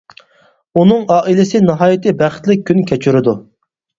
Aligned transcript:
ئۇنىڭ 0.79 1.03
ئائىلىسى 1.15 1.61
ناھايىتى 1.67 2.13
بەختلىك 2.21 2.65
كۈن 2.71 2.83
كەچۈرىدۇ. 2.93 3.37